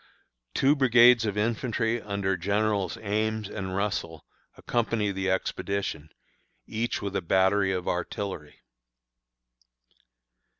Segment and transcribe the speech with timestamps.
[0.55, 4.25] Two brigades of infantry under Generals Ames and Russell
[4.57, 6.09] accompany the expedition,
[6.65, 8.61] each with a battery of artillery.